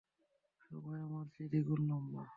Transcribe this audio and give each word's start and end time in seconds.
সবাই 0.61 0.97
আমার 1.01 1.25
চেয়ে 1.33 1.49
দ্বিগুণ 1.49 1.81
লম্বা। 1.89 2.23